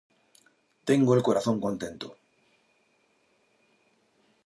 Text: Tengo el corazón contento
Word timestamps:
Tengo 0.87 1.13
el 1.13 1.21
corazón 1.21 1.61
contento 1.65 2.07